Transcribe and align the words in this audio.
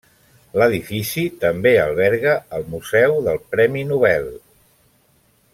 L'edifici 0.59 1.25
també 1.43 1.75
alberga 1.83 2.33
el 2.59 2.67
museu 2.77 3.21
del 3.29 3.41
Premi 3.55 3.85
Nobel. 3.93 4.29